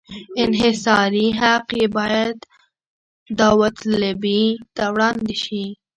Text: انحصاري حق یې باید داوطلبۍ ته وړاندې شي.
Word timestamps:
انحصاري 0.43 1.27
حق 1.39 1.67
یې 1.79 1.87
باید 1.97 2.37
داوطلبۍ 3.39 4.45
ته 4.75 4.83
وړاندې 4.93 5.35
شي. 5.43 5.65